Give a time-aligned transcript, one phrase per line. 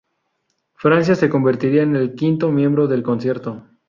[0.73, 3.67] Francia se convertiría en el quinto miembro del concierto.